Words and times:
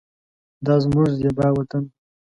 دا 0.65 0.75
زمونږ 0.83 1.07
زیبا 1.19 1.47
وطن 1.55 1.83